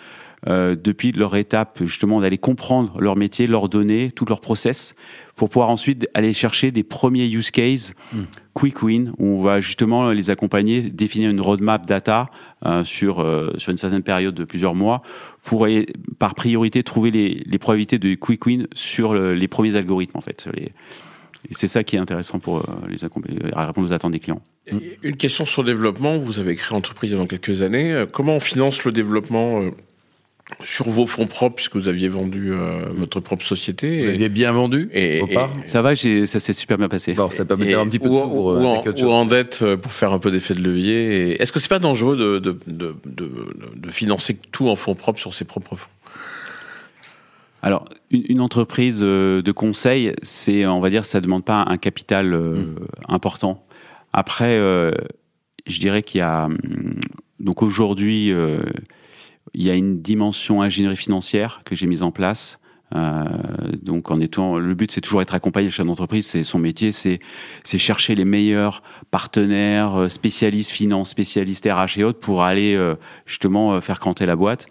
euh, 0.48 0.74
depuis 0.74 1.12
leur 1.12 1.36
étape 1.36 1.78
justement 1.84 2.20
d'aller 2.20 2.36
comprendre 2.36 3.00
leur 3.00 3.16
métier, 3.16 3.46
leurs 3.46 3.68
données, 3.68 4.10
tout 4.10 4.24
leur 4.26 4.40
process, 4.40 4.94
pour 5.36 5.48
pouvoir 5.48 5.70
ensuite 5.70 6.08
aller 6.14 6.32
chercher 6.32 6.72
des 6.72 6.82
premiers 6.82 7.28
use 7.28 7.50
cases, 7.50 7.94
quick 8.54 8.82
win, 8.82 9.12
où 9.18 9.26
on 9.38 9.42
va 9.42 9.60
justement 9.60 10.10
les 10.10 10.30
accompagner, 10.30 10.82
définir 10.82 11.30
une 11.30 11.40
roadmap 11.40 11.86
data 11.86 12.28
euh, 12.66 12.84
sur 12.84 13.20
euh, 13.20 13.52
sur 13.58 13.70
une 13.70 13.76
certaine 13.78 14.02
période 14.02 14.34
de 14.34 14.44
plusieurs 14.44 14.74
mois, 14.74 15.02
pour 15.44 15.64
aller, 15.64 15.86
par 16.18 16.34
priorité 16.34 16.82
trouver 16.82 17.10
les, 17.10 17.42
les 17.46 17.58
probabilités 17.58 17.98
de 17.98 18.14
quick 18.14 18.44
win 18.46 18.66
sur 18.74 19.14
le- 19.14 19.34
les 19.34 19.48
premiers 19.48 19.76
algorithmes 19.76 20.18
en 20.18 20.20
fait. 20.20 20.48
et 20.56 20.70
c'est 21.50 21.66
ça 21.66 21.82
qui 21.82 21.96
est 21.96 21.98
intéressant 21.98 22.38
pour 22.38 22.58
euh, 22.58 22.62
les 22.88 22.96
répondre 23.54 23.88
aux 23.88 23.92
attentes 23.92 24.12
des 24.12 24.20
clients. 24.20 24.40
Une 25.02 25.16
question 25.16 25.44
sur 25.44 25.62
le 25.62 25.66
développement. 25.72 26.16
Vous 26.18 26.38
avez 26.38 26.54
créé 26.54 26.72
l'entreprise 26.74 27.10
il 27.10 27.18
y 27.18 27.20
a 27.20 27.26
quelques 27.26 27.62
années. 27.62 27.92
Euh, 27.92 28.06
Comment 28.06 28.36
on 28.36 28.40
finance 28.40 28.84
le 28.84 28.92
développement 28.92 29.60
euh, 29.62 29.70
sur 30.64 30.88
vos 30.90 31.06
fonds 31.06 31.26
propres, 31.26 31.56
puisque 31.56 31.76
vous 31.76 31.88
aviez 31.88 32.08
vendu 32.08 32.52
euh, 32.52 32.84
votre 32.96 33.20
propre 33.20 33.44
société 33.44 33.98
Vous 34.00 34.04
et- 34.04 34.06
l'aviez 34.08 34.28
bien 34.28 34.52
vendu 34.52 34.90
et- 34.92 35.20
au 35.20 35.26
et- 35.26 35.34
part 35.34 35.50
Ça 35.66 35.82
va, 35.82 35.94
ça 35.96 36.40
s'est 36.40 36.52
super 36.52 36.78
bien 36.78 36.88
passé. 36.88 37.14
Bon, 37.14 37.30
ça 37.30 37.44
permet 37.44 37.72
un 37.74 37.86
petit 37.86 37.98
peu 37.98 38.08
de 38.08 38.14
ou, 38.14 38.16
sous 38.20 38.28
pour 38.28 38.44
ou 38.46 38.50
euh, 38.50 38.64
en, 38.64 39.24
ou 39.24 39.28
dette 39.28 39.60
euh, 39.62 39.76
pour 39.76 39.92
faire 39.92 40.12
un 40.12 40.18
peu 40.18 40.30
d'effet 40.30 40.54
de 40.54 40.60
levier. 40.60 41.40
Est-ce 41.40 41.52
que 41.52 41.60
c'est 41.60 41.68
pas 41.68 41.78
dangereux 41.78 42.16
de, 42.16 42.38
de, 42.38 42.58
de, 42.66 42.94
de, 43.06 43.30
de 43.76 43.90
financer 43.90 44.36
tout 44.50 44.68
en 44.68 44.76
fonds 44.76 44.94
propres 44.94 45.20
sur 45.20 45.32
ses 45.32 45.44
propres 45.44 45.76
fonds? 45.76 45.88
Alors, 47.62 47.84
une, 48.10 48.24
une 48.28 48.40
entreprise 48.40 48.98
euh, 49.02 49.40
de 49.42 49.52
conseil, 49.52 50.12
c'est, 50.22 50.66
on 50.66 50.80
va 50.80 50.90
dire, 50.90 51.04
ça 51.04 51.20
demande 51.20 51.44
pas 51.44 51.64
un 51.68 51.76
capital 51.76 52.34
euh, 52.34 52.74
important. 53.08 53.64
Après, 54.12 54.56
euh, 54.56 54.90
je 55.66 55.78
dirais 55.78 56.02
qu'il 56.02 56.18
y 56.18 56.22
a 56.22 56.46
hum, 56.46 56.58
donc 57.38 57.62
aujourd'hui, 57.62 58.32
il 59.54 59.62
y 59.62 59.70
a 59.70 59.74
une 59.74 60.00
dimension 60.00 60.62
ingénierie 60.62 60.96
financière 60.96 61.60
que 61.64 61.74
j'ai 61.74 61.86
mise 61.86 62.02
en 62.02 62.10
place. 62.10 62.58
Euh, 62.94 63.24
donc 63.82 64.10
en 64.10 64.20
étant, 64.20 64.58
le 64.58 64.74
but 64.74 64.90
c'est 64.90 65.00
toujours 65.00 65.22
être 65.22 65.34
accompagné. 65.34 65.68
Le 65.68 65.72
chef 65.72 65.86
d'entreprise, 65.86 66.26
c'est 66.26 66.44
son 66.44 66.58
métier, 66.58 66.92
c'est 66.92 67.20
chercher 67.64 68.14
les 68.14 68.24
meilleurs 68.24 68.82
partenaires, 69.10 69.94
euh, 69.96 70.08
spécialistes 70.08 70.70
finance, 70.70 71.10
spécialistes 71.10 71.66
RH 71.66 71.98
et 71.98 72.04
autres 72.04 72.20
pour 72.20 72.44
aller 72.44 72.74
euh, 72.74 72.94
justement 73.26 73.80
faire 73.80 74.00
canter 74.00 74.26
la 74.26 74.36
boîte. 74.36 74.66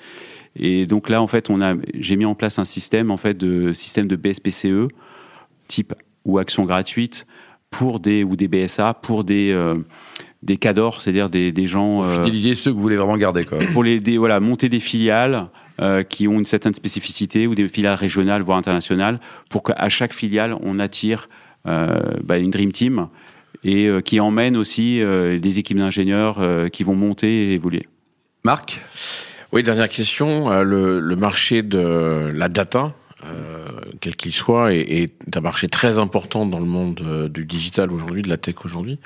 Et 0.56 0.86
donc 0.86 1.10
là, 1.10 1.22
en 1.22 1.28
fait, 1.28 1.50
on 1.50 1.62
a, 1.62 1.76
j'ai 1.94 2.16
mis 2.16 2.26
en 2.26 2.36
place 2.36 2.60
un 2.60 2.66
système 2.66 3.10
en 3.10 3.18
fait 3.18 3.36
de 3.36 3.74
système 3.74 4.08
de 4.08 4.16
BSPCE 4.16 4.92
type 5.68 5.94
ou 6.26 6.38
action 6.38 6.66
gratuite 6.66 7.26
pour 7.70 8.00
des 8.00 8.24
ou 8.24 8.36
des 8.36 8.50
BSA 8.50 8.94
pour 8.96 9.24
des 9.24 9.56
des 10.44 10.58
cadors, 10.58 11.02
c'est-à-dire 11.02 11.30
des, 11.30 11.52
des 11.52 11.68
gens. 11.68 12.04
Euh, 12.04 12.24
fidéliser 12.24 12.56
ceux 12.56 12.72
que 12.72 12.76
vous 12.76 12.82
voulez 12.82 12.98
vraiment 12.98 13.18
garder, 13.18 13.46
quoi. 13.46 13.60
Pour 13.74 13.84
les 13.84 14.00
des, 14.00 14.18
voilà 14.18 14.40
monter 14.40 14.70
des 14.70 14.80
filiales 14.80 15.48
euh, 15.82 16.04
qui 16.04 16.28
ont 16.28 16.40
une 16.40 16.46
certaine 16.46 16.74
spécificité 16.74 17.48
ou 17.48 17.56
des 17.56 17.68
filiales 17.68 17.96
régionales 17.96 18.42
voire 18.42 18.58
internationales 18.58 19.20
pour 19.50 19.64
qu'à 19.64 19.90
chaque 19.90 20.14
filiale 20.14 20.56
on 20.62 20.80
attire 20.80 21.30
euh, 21.68 22.00
bah, 22.24 22.40
une 22.40 22.50
dream 22.50 22.72
team 22.72 23.08
et 23.64 23.86
euh, 23.86 24.02
qui 24.02 24.20
emmène 24.20 24.58
aussi 24.58 25.00
euh, 25.00 25.38
des 25.38 25.60
équipes 25.60 25.78
d'ingénieurs 25.78 26.40
qui 26.72 26.84
vont 26.84 26.96
monter 26.96 27.50
et 27.50 27.54
évoluer. 27.54 27.86
Marc? 28.44 28.82
Oui, 29.52 29.62
dernière 29.62 29.90
question. 29.90 30.64
Le, 30.64 31.00
le 31.00 31.16
marché 31.16 31.62
de 31.62 32.32
la 32.34 32.50
data, 32.50 32.96
euh, 33.24 33.68
quel 34.00 34.16
qu'il 34.16 34.34
soit, 34.34 34.74
est, 34.74 35.14
un 35.36 35.42
marché 35.42 35.68
très 35.68 36.00
important 36.00 36.46
dans 36.46 36.60
le 36.60 36.66
monde 36.66 37.02
euh, 37.06 37.30
du 37.30 37.46
digital 37.46 37.92
aujourd'hui, 37.92 38.22
de 38.22 38.30
la 38.30 38.38
tech 38.38 38.56
aujourd'hui. 38.64 39.00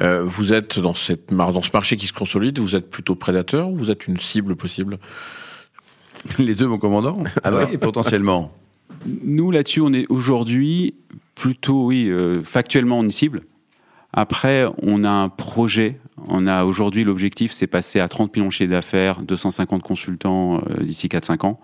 Euh, 0.00 0.24
vous 0.24 0.52
êtes 0.52 0.80
dans, 0.80 0.94
cette, 0.94 1.32
dans 1.32 1.62
ce 1.62 1.70
marché 1.72 1.96
qui 1.96 2.06
se 2.06 2.12
consolide, 2.12 2.58
vous 2.58 2.74
êtes 2.74 2.90
plutôt 2.90 3.14
prédateur 3.14 3.70
ou 3.70 3.76
vous 3.76 3.90
êtes 3.90 4.06
une 4.08 4.18
cible 4.18 4.56
possible? 4.56 4.98
Les 6.38 6.54
deux, 6.54 6.66
mon 6.66 6.78
commandant 6.78 7.22
Ah 7.44 7.52
oui, 7.54 7.78
potentiellement. 7.78 8.50
Nous, 9.06 9.50
là-dessus, 9.50 9.80
on 9.80 9.92
est 9.92 10.06
aujourd'hui 10.08 10.94
plutôt, 11.34 11.86
oui, 11.86 12.10
factuellement 12.44 13.02
une 13.02 13.10
cible. 13.10 13.40
Après, 14.12 14.66
on 14.82 15.02
a 15.04 15.10
un 15.10 15.28
projet. 15.28 15.98
On 16.28 16.46
a 16.46 16.64
aujourd'hui 16.64 17.02
l'objectif, 17.02 17.52
c'est 17.52 17.66
passer 17.66 17.98
à 17.98 18.08
30 18.08 18.36
millions 18.36 18.48
de 18.48 18.52
chiffres 18.52 18.70
d'affaires, 18.70 19.22
250 19.22 19.82
consultants 19.82 20.62
d'ici 20.80 21.08
4-5 21.08 21.46
ans. 21.46 21.60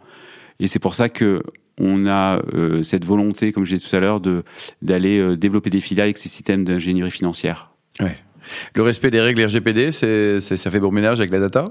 Et 0.59 0.67
c'est 0.67 0.81
pour 0.81 0.95
ça 0.95 1.09
que 1.09 1.43
on 1.79 2.07
a 2.07 2.41
euh, 2.55 2.83
cette 2.83 3.05
volonté, 3.05 3.53
comme 3.53 3.65
je 3.65 3.75
disais 3.75 3.89
tout 3.89 3.97
à 3.97 4.01
l'heure, 4.01 4.21
de 4.21 4.43
d'aller 4.83 5.19
euh, 5.19 5.37
développer 5.37 5.71
des 5.71 5.81
filiales 5.81 6.05
avec 6.05 6.19
ces 6.19 6.29
systèmes 6.29 6.65
d'ingénierie 6.65 7.11
financière. 7.11 7.71
Ouais. 8.01 8.17
Le 8.75 8.83
respect 8.83 9.11
des 9.11 9.21
règles 9.21 9.45
RGPD, 9.45 9.93
ça 9.93 10.71
fait 10.71 10.81
bon 10.81 10.91
ménage 10.91 11.21
avec 11.21 11.31
la 11.31 11.41
data? 11.41 11.67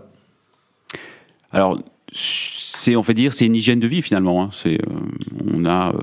Alors, 1.51 1.81
c'est 2.11 2.95
on 2.95 3.03
fait 3.03 3.13
dire, 3.13 3.33
c'est 3.33 3.45
une 3.45 3.55
hygiène 3.55 3.79
de 3.79 3.87
vie 3.87 4.01
finalement. 4.01 4.43
Hein. 4.43 4.49
C'est, 4.53 4.75
euh, 4.75 5.53
on 5.53 5.65
a 5.65 5.93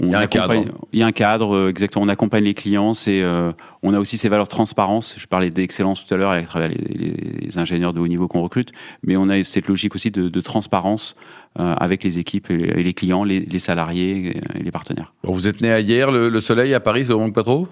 il 0.00 0.10
y 0.10 0.14
a 0.14 0.18
un 0.18 0.26
cadre. 0.26 0.64
Il 0.92 0.98
y 0.98 1.02
a 1.02 1.06
un 1.06 1.12
cadre, 1.12 1.54
euh, 1.54 1.68
exactement. 1.68 2.04
On 2.04 2.08
accompagne 2.08 2.44
les 2.44 2.54
clients. 2.54 2.94
C'est, 2.94 3.22
euh, 3.22 3.52
on 3.82 3.94
a 3.94 3.98
aussi 3.98 4.16
ces 4.16 4.28
valeurs 4.28 4.46
de 4.46 4.50
transparence. 4.50 5.14
Je 5.16 5.26
parlais 5.26 5.50
d'excellence 5.50 6.06
tout 6.06 6.12
à 6.14 6.16
l'heure 6.16 6.30
à 6.30 6.42
travers 6.42 6.68
les, 6.68 7.56
ingénieurs 7.56 7.92
de 7.92 8.00
haut 8.00 8.08
niveau 8.08 8.26
qu'on 8.26 8.42
recrute, 8.42 8.72
mais 9.02 9.16
on 9.16 9.28
a 9.28 9.42
cette 9.44 9.68
logique 9.68 9.94
aussi 9.94 10.10
de, 10.10 10.40
transparence 10.40 11.14
euh, 11.58 11.74
avec 11.74 12.02
les 12.02 12.18
équipes 12.18 12.50
et 12.50 12.82
les, 12.82 12.94
clients, 12.94 13.22
les, 13.22 13.58
salariés 13.58 14.36
et 14.54 14.62
les 14.62 14.70
partenaires. 14.70 15.12
vous 15.22 15.46
êtes 15.46 15.60
né 15.60 15.70
à 15.70 15.80
hier, 15.80 16.10
le, 16.10 16.40
soleil 16.40 16.74
à 16.74 16.80
Paris, 16.80 17.06
ça 17.06 17.14
vous 17.14 17.20
manque 17.20 17.34
pas 17.34 17.44
trop 17.44 17.68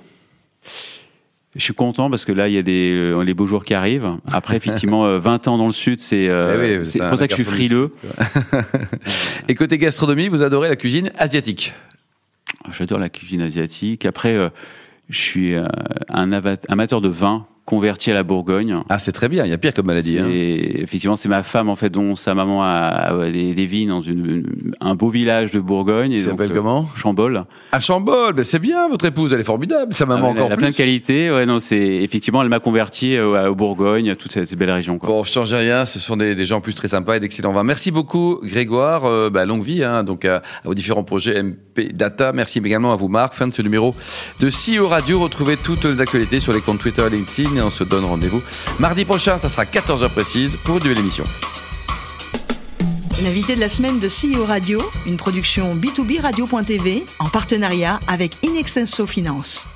je 1.55 1.61
suis 1.61 1.75
content 1.75 2.09
parce 2.09 2.25
que 2.25 2.33
là, 2.33 2.49
il 2.49 2.55
y 2.55 2.57
a 2.57 2.63
des 2.63 3.15
les 3.27 3.35
beaux 3.35 3.47
jours 3.47 3.63
qui 3.63 3.75
arrivent. 3.75 4.09
Après, 4.33 4.57
effectivement, 4.57 5.19
20 5.19 5.49
ans 5.49 5.59
dans 5.59 5.67
le 5.67 5.73
sud, 5.73 6.01
c'est 6.01 6.31
eh 6.31 6.83
c'est 6.83 6.99
pour 7.01 7.19
ça 7.19 7.27
que 7.27 7.33
je 7.37 7.43
suis 7.43 7.45
frileux. 7.45 7.91
Et 9.49 9.55
côté 9.55 9.77
gastronomie, 9.77 10.29
vous 10.29 10.43
adorez 10.43 10.71
la 10.71 10.77
cuisine 10.77 11.11
asiatique? 11.19 11.75
J'adore 12.71 12.99
la 12.99 13.09
cuisine 13.09 13.41
asiatique. 13.41 14.07
Après, 14.07 14.35
euh, 14.35 14.51
je 15.09 15.19
suis 15.19 15.55
euh, 15.55 15.67
un 16.09 16.33
amateur 16.33 17.01
de 17.01 17.09
vin 17.09 17.47
converti 17.73 18.11
à 18.11 18.15
la 18.15 18.23
Bourgogne. 18.23 18.83
Ah, 18.91 18.99
c'est 18.99 19.13
très 19.13 19.31
bien. 19.31 19.47
Il 19.47 19.51
y 19.51 19.55
a 19.55 19.57
pire 19.57 19.73
comme 19.73 19.87
maladie. 19.87 20.19
Hein. 20.19 20.29
Effectivement, 20.29 21.17
c'est 21.17 21.31
ma 21.31 21.43
femme 21.43 21.71
en 21.71 21.75
fait 21.75 21.89
dont 21.89 22.17
sa 22.17 22.35
maman 22.35 22.63
a, 22.63 23.31
des, 23.33 23.55
des, 23.55 23.65
vignes 23.65 23.89
dans 23.89 24.03
une, 24.03 24.45
un 24.83 24.95
beau 24.95 25.09
village 25.09 25.53
de 25.53 25.59
Bourgogne. 25.59 26.13
Il 26.13 26.21
s'appelle 26.21 26.53
comment? 26.53 26.87
Chambol. 26.97 27.45
À 27.73 27.81
Chambol, 27.81 28.35
ben 28.35 28.45
c'est 28.45 28.59
bien. 28.59 28.91
Votre 28.91 29.07
épouse, 29.07 29.33
elle 29.33 29.41
est 29.41 29.45
formidable. 29.45 29.95
Sa 29.95 30.05
maman 30.05 30.27
ah, 30.27 30.31
encore 30.33 30.39
elle, 30.41 30.47
elle 30.49 30.53
a 30.53 30.57
plein 30.59 30.69
de 30.69 30.75
qualités. 30.75 31.31
Ouais, 31.31 31.47
non, 31.47 31.61
c'est 31.61 31.79
effectivement, 31.79 32.43
elle 32.43 32.51
m'a 32.51 32.61
converti 32.61 33.17
euh, 33.17 33.49
au 33.49 33.55
Bourgogne, 33.55 34.17
toute 34.17 34.33
cette, 34.33 34.55
belle 34.55 34.71
région. 34.71 34.99
Quoi. 34.99 35.09
Bon, 35.09 35.25
je 35.25 35.33
change 35.33 35.55
rien. 35.55 35.87
Ce 35.87 35.99
sont 35.99 36.19
des, 36.19 36.35
des 36.35 36.45
gens 36.45 36.61
plus 36.61 36.75
très 36.75 36.89
sympas 36.89 37.17
et 37.17 37.21
d'excellents 37.21 37.55
vins. 37.55 37.65
Merci 37.65 37.91
beaucoup, 37.91 38.39
Grégoire. 38.43 39.07
Euh, 39.07 39.31
bah, 39.31 39.47
longue 39.47 39.65
vie, 39.65 39.83
hein, 39.83 40.05
donc 40.05 40.27
à, 40.27 40.43
vos 40.65 40.75
différents 40.75 41.05
projets 41.05 41.43
MP 41.43 41.95
Data. 41.95 42.35
Merci 42.35 42.59
également 42.59 42.93
à 42.93 42.97
vous, 42.97 43.09
Marc. 43.09 43.33
Fin 43.33 43.49
de 43.49 43.55
ce 43.55 43.63
numéro 43.63 43.95
de 44.41 44.51
CEO 44.51 44.89
Radio. 44.89 45.21
Retrouvez 45.21 45.57
toutes 45.57 45.87
les 45.87 46.03
actualités 46.03 46.39
sur 46.39 46.53
les 46.53 46.61
comptes 46.61 46.81
Twitter, 46.81 47.05
LinkedIn 47.11 47.62
on 47.63 47.71
se 47.71 47.85
donne 47.85 48.05
rendez-vous 48.05 48.43
mardi 48.79 49.05
prochain, 49.05 49.39
ça 49.39 49.49
sera 49.49 49.65
14h 49.65 50.09
précise 50.11 50.57
pour 50.65 50.77
une 50.77 50.85
nouvelle 50.85 50.99
émission. 50.99 51.25
L'invité 53.23 53.55
de 53.55 53.61
la 53.61 53.69
semaine 53.69 54.01
de 54.01 54.09
CEO 54.09 54.45
Radio, 54.45 54.83
une 55.07 55.17
production 55.17 55.77
B2B 55.77 56.21
Radio.tv 56.21 57.05
en 57.21 57.29
partenariat 57.29 58.01
avec 58.09 58.37
Inextenso 58.45 59.07
Finance. 59.07 59.69